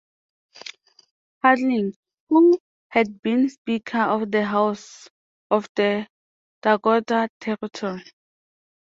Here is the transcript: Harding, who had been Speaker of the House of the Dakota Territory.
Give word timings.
Harding, 1.43 1.93
who 2.27 2.57
had 2.89 3.21
been 3.21 3.47
Speaker 3.49 3.99
of 3.99 4.31
the 4.31 4.43
House 4.43 5.07
of 5.51 5.69
the 5.75 6.07
Dakota 6.63 7.29
Territory. 7.39 8.01